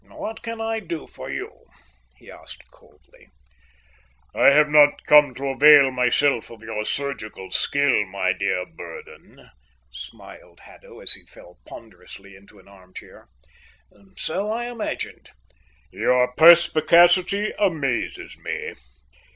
[0.07, 1.67] "What can I do for you?"
[2.17, 3.27] he asked coldly.
[4.33, 9.51] "I have not come to avail myself of your surgical skill, my dear Burdon,"
[9.91, 13.29] smiled Haddo, as he fell ponderously into an armchair.
[14.17, 15.29] "So I imagined."
[15.91, 18.73] "You perspicacity amazes me.